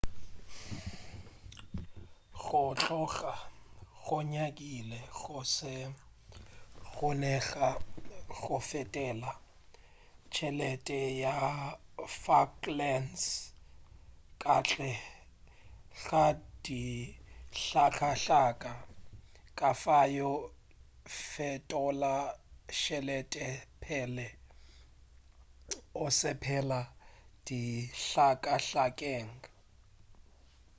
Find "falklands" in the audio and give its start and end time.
12.21-13.23